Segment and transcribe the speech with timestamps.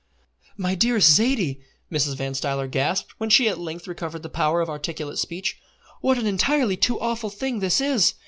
[0.57, 2.15] "My dearest Zaidie," Mrs.
[2.15, 5.59] Van Stuyler gasped, when she at length recovered the power of articulate speech,
[5.99, 8.15] "what an entirely too awful thing this is!